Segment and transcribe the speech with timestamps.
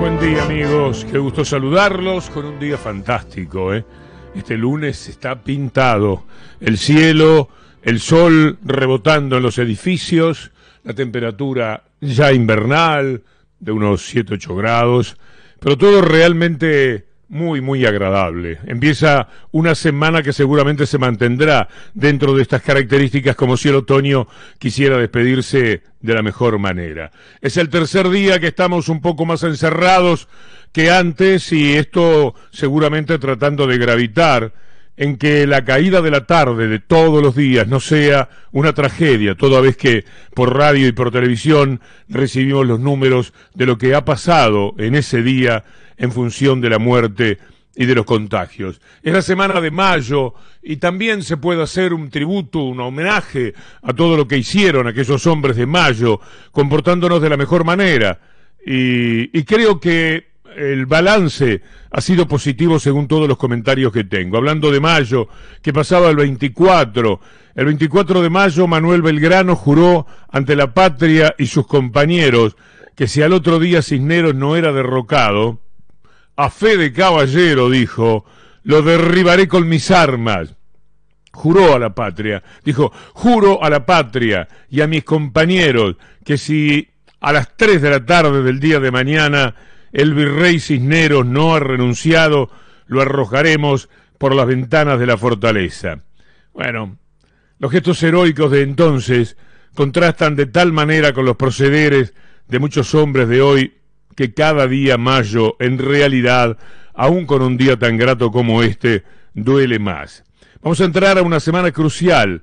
[0.00, 3.72] Buen día amigos, qué gusto saludarlos con un día fantástico.
[3.72, 3.86] ¿eh?
[4.34, 6.24] Este lunes está pintado,
[6.60, 7.48] el cielo,
[7.82, 10.52] el sol rebotando en los edificios,
[10.84, 13.22] la temperatura ya invernal
[13.58, 15.16] de unos 7-8 grados,
[15.58, 18.58] pero todo realmente muy, muy agradable.
[18.66, 24.28] Empieza una semana que seguramente se mantendrá dentro de estas características como si el otoño
[24.58, 27.10] quisiera despedirse de la mejor manera.
[27.40, 30.28] Es el tercer día que estamos un poco más encerrados
[30.72, 34.52] que antes y esto seguramente tratando de gravitar
[34.96, 39.34] en que la caída de la tarde de todos los días no sea una tragedia,
[39.34, 44.04] toda vez que por radio y por televisión recibimos los números de lo que ha
[44.04, 45.64] pasado en ese día
[45.96, 47.38] en función de la muerte
[47.74, 48.80] y de los contagios.
[49.02, 53.94] Es la semana de mayo y también se puede hacer un tributo, un homenaje a
[53.94, 58.20] todo lo que hicieron aquellos hombres de mayo, comportándonos de la mejor manera.
[58.64, 64.36] Y, y creo que el balance ha sido positivo según todos los comentarios que tengo.
[64.36, 65.28] Hablando de mayo,
[65.62, 67.20] que pasaba el 24,
[67.54, 72.56] el 24 de mayo Manuel Belgrano juró ante la patria y sus compañeros
[72.96, 75.60] que si al otro día Cisneros no era derrocado,
[76.36, 78.24] a fe de caballero, dijo,
[78.62, 80.54] lo derribaré con mis armas.
[81.32, 86.88] Juró a la patria, dijo, juro a la patria y a mis compañeros que si
[87.20, 89.54] a las tres de la tarde del día de mañana
[89.92, 92.50] el virrey Cisneros no ha renunciado,
[92.86, 96.00] lo arrojaremos por las ventanas de la fortaleza.
[96.52, 96.98] Bueno,
[97.58, 99.36] los gestos heroicos de entonces
[99.74, 102.14] contrastan de tal manera con los procederes
[102.48, 103.74] de muchos hombres de hoy
[104.16, 106.58] que cada día mayo, en realidad,
[106.94, 109.04] aun con un día tan grato como este,
[109.34, 110.24] duele más.
[110.62, 112.42] Vamos a entrar a una semana crucial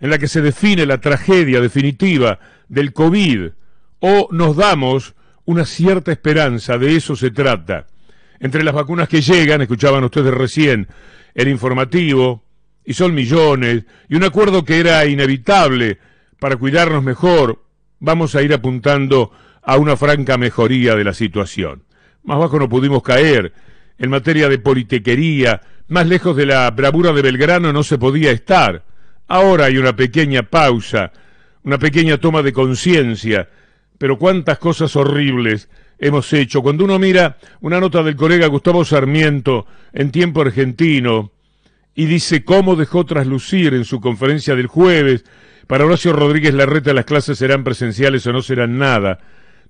[0.00, 3.50] en la que se define la tragedia definitiva del COVID
[4.00, 5.14] o nos damos
[5.50, 7.88] una cierta esperanza, de eso se trata.
[8.38, 10.86] Entre las vacunas que llegan, escuchaban ustedes recién
[11.34, 12.44] el informativo,
[12.84, 15.98] y son millones, y un acuerdo que era inevitable
[16.38, 17.64] para cuidarnos mejor,
[17.98, 21.82] vamos a ir apuntando a una franca mejoría de la situación.
[22.22, 23.52] Más bajo no pudimos caer.
[23.98, 28.84] En materia de politiquería, más lejos de la bravura de Belgrano no se podía estar.
[29.26, 31.10] Ahora hay una pequeña pausa,
[31.64, 33.48] una pequeña toma de conciencia,
[34.00, 35.68] pero cuántas cosas horribles
[35.98, 36.62] hemos hecho.
[36.62, 41.32] Cuando uno mira una nota del colega Gustavo Sarmiento en tiempo argentino
[41.94, 45.26] y dice cómo dejó traslucir en su conferencia del jueves,
[45.66, 49.18] para Horacio Rodríguez Larreta las clases serán presenciales o no serán nada,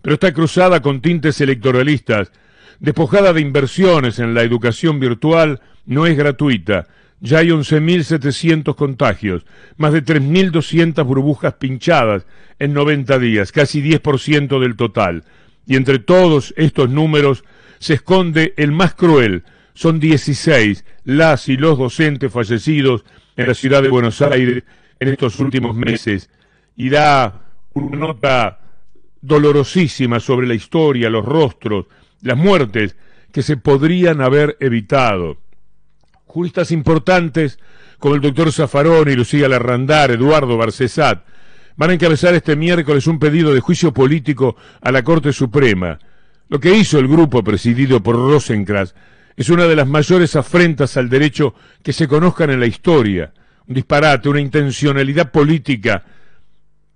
[0.00, 2.30] pero está cruzada con tintes electoralistas,
[2.78, 6.86] despojada de inversiones en la educación virtual, no es gratuita.
[7.20, 9.44] Ya hay 11.700 contagios,
[9.76, 12.26] más de 3.200 burbujas pinchadas
[12.58, 15.24] en 90 días, casi 10% del total.
[15.66, 17.44] Y entre todos estos números
[17.78, 19.44] se esconde el más cruel.
[19.74, 23.04] Son 16 las y los docentes fallecidos
[23.36, 24.64] en la ciudad de Buenos Aires
[24.98, 26.30] en estos últimos meses.
[26.76, 27.42] Y da
[27.74, 28.60] una nota
[29.20, 31.86] dolorosísima sobre la historia, los rostros,
[32.22, 32.96] las muertes
[33.32, 35.38] que se podrían haber evitado.
[36.30, 37.58] Juristas importantes
[37.98, 41.24] como el doctor Zafarón y Lucía Larrandar, Eduardo Barcesat,
[41.76, 45.98] van a encabezar este miércoles un pedido de juicio político a la Corte Suprema.
[46.48, 48.94] Lo que hizo el grupo presidido por Rosencrantz
[49.36, 51.52] es una de las mayores afrentas al derecho
[51.82, 53.32] que se conozcan en la historia,
[53.66, 56.04] un disparate, una intencionalidad política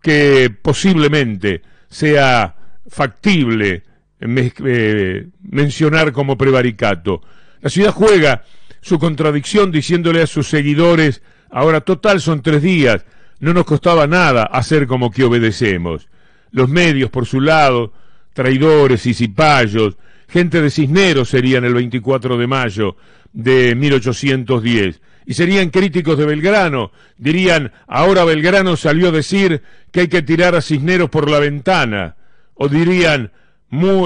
[0.01, 2.55] que posiblemente sea
[2.89, 3.83] factible
[4.21, 7.21] eh, mencionar como prevaricato.
[7.61, 8.45] La ciudad juega
[8.85, 13.07] su contradicción diciéndole a sus seguidores, ahora total son tres días,
[13.41, 16.09] no nos costaba nada hacer como que obedecemos.
[16.51, 17.95] Los medios, por su lado,
[18.35, 19.97] traidores y cipayos,
[20.29, 22.97] gente de Cisneros serían el 24 de mayo
[23.33, 26.93] de 1810 y serían críticos de Belgrano.
[27.17, 29.63] Dirían, ahora Belgrano salió a decir
[29.93, 32.17] que hay que tirar a Cisneros por la ventana.
[32.53, 33.33] O dirían,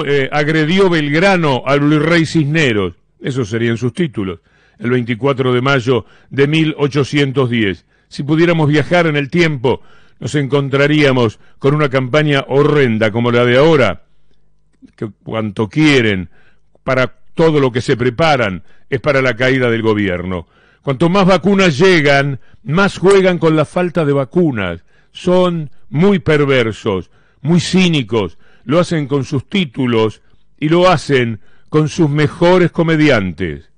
[0.05, 2.93] eh, agredió Belgrano al virrey Cisneros.
[3.21, 4.39] Esos serían sus títulos.
[4.79, 7.85] El 24 de mayo de 1810.
[8.07, 9.81] Si pudiéramos viajar en el tiempo,
[10.19, 14.03] nos encontraríamos con una campaña horrenda como la de ahora,
[14.95, 16.29] que cuanto quieren,
[16.83, 20.47] para todo lo que se preparan, es para la caída del gobierno.
[20.81, 24.83] Cuanto más vacunas llegan, más juegan con la falta de vacunas.
[25.11, 27.11] Son muy perversos,
[27.41, 30.21] muy cínicos, lo hacen con sus títulos
[30.59, 31.39] y lo hacen
[31.69, 33.68] con sus mejores comediantes.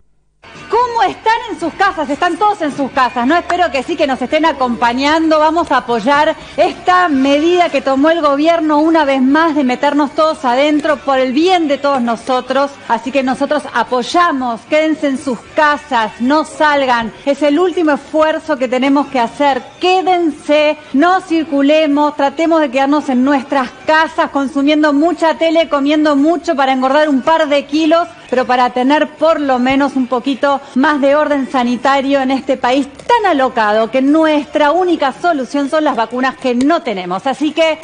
[1.02, 2.10] ¿Cómo ¿Cómo están en sus casas?
[2.12, 3.36] Están todos en sus casas, ¿no?
[3.36, 5.40] Espero que sí, que nos estén acompañando.
[5.40, 10.46] Vamos a apoyar esta medida que tomó el gobierno una vez más de meternos todos
[10.46, 12.70] adentro por el bien de todos nosotros.
[12.88, 17.12] Así que nosotros apoyamos, quédense en sus casas, no salgan.
[17.26, 19.64] Es el último esfuerzo que tenemos que hacer.
[19.80, 26.74] Quédense, no circulemos, tratemos de quedarnos en nuestras casas consumiendo mucha tele, comiendo mucho para
[26.74, 31.18] engordar un par de kilos pero para tener por lo menos un poquito más de
[31.18, 36.56] orden sanitario en este país tan alocado que nuestra única solución son las vacunas que
[36.56, 37.28] no tenemos.
[37.28, 37.78] Así que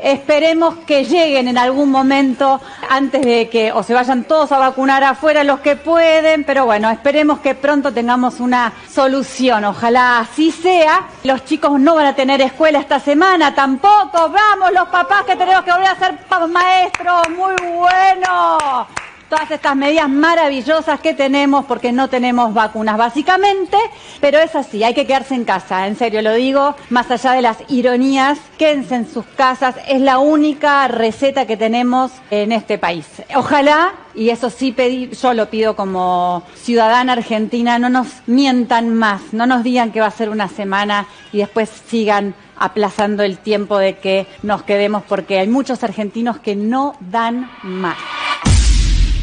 [0.00, 5.02] esperemos que lleguen en algún momento antes de que o se vayan todos a vacunar
[5.02, 9.64] afuera los que pueden, pero bueno, esperemos que pronto tengamos una solución.
[9.64, 11.08] Ojalá así sea.
[11.24, 14.30] Los chicos no van a tener escuela esta semana tampoco.
[14.30, 16.14] Vamos, los papás que tenemos que volver a ser
[16.48, 17.28] maestros.
[17.30, 18.86] Muy bueno
[19.28, 23.76] todas estas medidas maravillosas que tenemos porque no tenemos vacunas básicamente,
[24.20, 27.42] pero es así, hay que quedarse en casa, en serio lo digo, más allá de
[27.42, 33.06] las ironías, quédense en sus casas, es la única receta que tenemos en este país.
[33.34, 39.32] Ojalá, y eso sí pedí, yo lo pido como ciudadana argentina, no nos mientan más,
[39.32, 43.78] no nos digan que va a ser una semana y después sigan aplazando el tiempo
[43.78, 47.96] de que nos quedemos porque hay muchos argentinos que no dan más.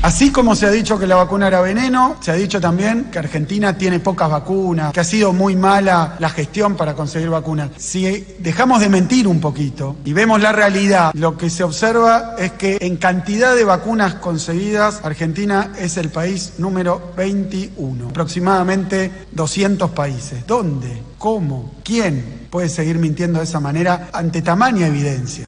[0.06, 3.18] Así como se ha dicho que la vacuna era veneno, se ha dicho también que
[3.18, 7.72] Argentina tiene pocas vacunas, que ha sido muy mala la gestión para conseguir vacunas.
[7.78, 12.52] Si dejamos de mentir un poquito y vemos la realidad, lo que se observa es
[12.52, 20.46] que en cantidad de vacunas conseguidas, Argentina es el país número 21, aproximadamente 200 países.
[20.46, 21.02] ¿Dónde?
[21.18, 21.72] ¿Cómo?
[21.84, 25.48] ¿Quién puede seguir mintiendo de esa manera ante tamaña evidencia?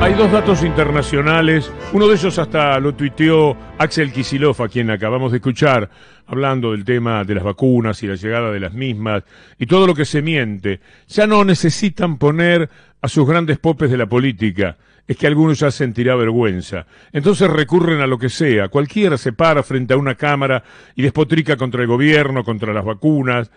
[0.00, 5.32] Hay dos datos internacionales, uno de ellos hasta lo tuiteó Axel Kisilov, a quien acabamos
[5.32, 5.90] de escuchar,
[6.28, 9.24] hablando del tema de las vacunas y la llegada de las mismas
[9.58, 10.78] y todo lo que se miente.
[11.08, 12.70] Ya no necesitan poner
[13.02, 16.86] a sus grandes popes de la política, es que algunos ya sentirá vergüenza.
[17.12, 20.62] Entonces recurren a lo que sea, cualquiera se para frente a una cámara
[20.94, 23.50] y despotrica contra el gobierno, contra las vacunas,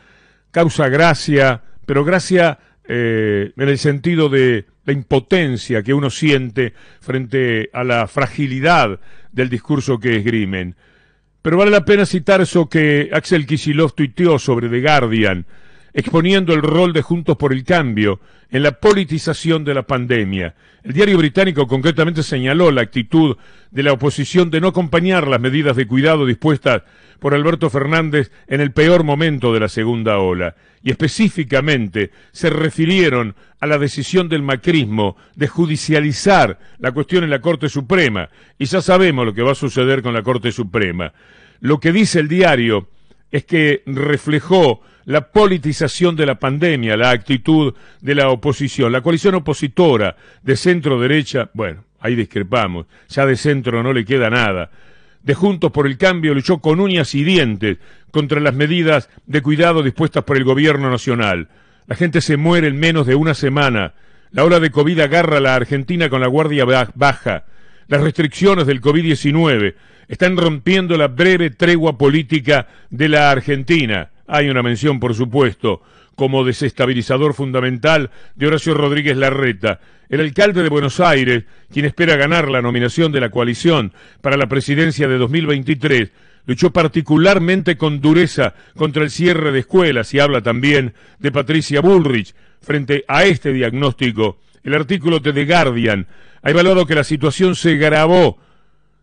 [0.49, 7.83] causa gracia, pero gracia eh, en el sentido de impotencia que uno siente frente a
[7.83, 8.99] la fragilidad
[9.31, 10.75] del discurso que esgrimen.
[11.41, 15.45] Pero vale la pena citar eso que Axel Kisilov tuiteó sobre The Guardian,
[15.93, 20.55] exponiendo el rol de Juntos por el Cambio en la politización de la pandemia.
[20.83, 23.37] El diario británico concretamente señaló la actitud
[23.69, 26.83] de la oposición de no acompañar las medidas de cuidado dispuestas
[27.19, 33.35] por Alberto Fernández en el peor momento de la segunda ola, y específicamente se refirieron
[33.59, 38.81] a la decisión del macrismo de judicializar la cuestión en la Corte Suprema, y ya
[38.81, 41.13] sabemos lo que va a suceder con la Corte Suprema.
[41.59, 42.89] Lo que dice el diario
[43.29, 48.91] es que reflejó la politización de la pandemia, la actitud de la oposición.
[48.91, 54.69] La coalición opositora de centro-derecha, bueno, ahí discrepamos, ya de centro no le queda nada.
[55.23, 57.77] De Juntos por el Cambio luchó con uñas y dientes
[58.11, 61.49] contra las medidas de cuidado dispuestas por el gobierno nacional.
[61.87, 63.93] La gente se muere en menos de una semana.
[64.31, 67.45] La ola de COVID agarra a la Argentina con la guardia baja.
[67.87, 69.75] Las restricciones del COVID-19
[70.07, 74.09] están rompiendo la breve tregua política de la Argentina.
[74.33, 75.81] Hay una mención, por supuesto,
[76.15, 82.49] como desestabilizador fundamental de Horacio Rodríguez Larreta, el alcalde de Buenos Aires, quien espera ganar
[82.49, 86.11] la nominación de la coalición para la presidencia de 2023,
[86.45, 92.33] luchó particularmente con dureza contra el cierre de escuelas y habla también de Patricia Bullrich.
[92.61, 96.07] Frente a este diagnóstico, el artículo de The Guardian
[96.41, 98.37] ha evaluado que la situación se agravó,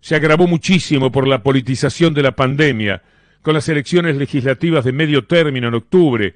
[0.00, 3.02] se agravó muchísimo por la politización de la pandemia,
[3.42, 6.34] con las elecciones legislativas de medio término en octubre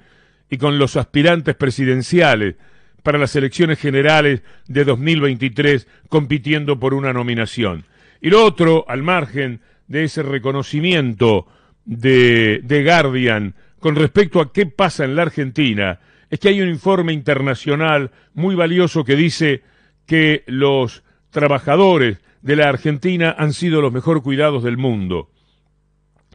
[0.51, 2.57] y con los aspirantes presidenciales
[3.03, 7.85] para las elecciones generales de 2023 compitiendo por una nominación.
[8.21, 11.47] Y lo otro, al margen de ese reconocimiento
[11.85, 15.99] de, de Guardian con respecto a qué pasa en la Argentina,
[16.31, 19.63] es que hay un informe internacional muy valioso que dice
[20.07, 25.32] que los trabajadores de la Argentina han sido los mejor cuidados del mundo.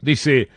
[0.00, 0.48] Dice,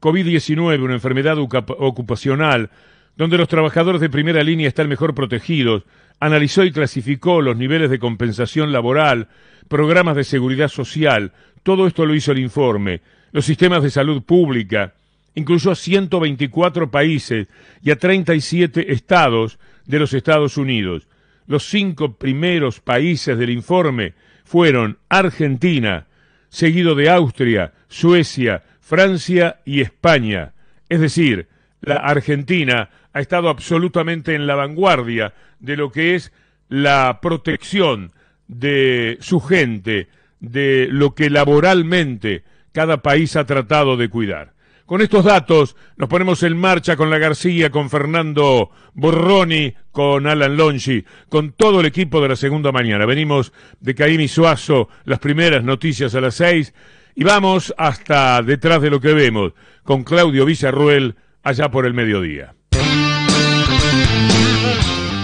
[0.00, 2.70] COVID-19, una enfermedad ocupacional,
[3.16, 5.84] donde los trabajadores de primera línea están mejor protegidos,
[6.20, 9.28] analizó y clasificó los niveles de compensación laboral,
[9.68, 13.02] programas de seguridad social, todo esto lo hizo el informe,
[13.32, 14.94] los sistemas de salud pública,
[15.34, 17.48] incluyó a 124 países
[17.82, 21.08] y a 37 estados de los Estados Unidos.
[21.46, 24.14] Los cinco primeros países del informe
[24.44, 26.06] fueron Argentina,
[26.48, 30.52] seguido de Austria, Suecia, Francia y España.
[30.88, 31.46] Es decir,
[31.80, 36.32] la Argentina ha estado absolutamente en la vanguardia de lo que es
[36.68, 38.10] la protección
[38.48, 40.08] de su gente,
[40.40, 42.42] de lo que laboralmente
[42.72, 44.54] cada país ha tratado de cuidar.
[44.86, 50.56] Con estos datos nos ponemos en marcha con la García, con Fernando Borroni, con Alan
[50.56, 53.06] Longi, con todo el equipo de la segunda mañana.
[53.06, 56.74] Venimos de Caimi Suazo, las primeras noticias a las seis,
[57.14, 59.52] y vamos hasta detrás de lo que vemos,
[59.84, 62.54] con Claudio Villarruel, allá por el mediodía.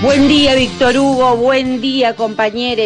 [0.03, 1.37] Buen día, Víctor Hugo.
[1.37, 2.85] Buen día, compañeros.